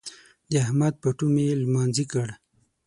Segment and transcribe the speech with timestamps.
[0.49, 2.27] د احمد پټو مې لمانځي کړ.